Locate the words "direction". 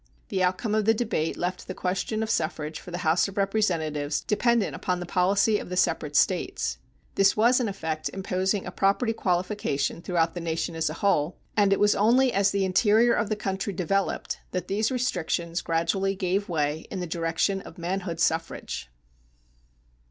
17.05-17.61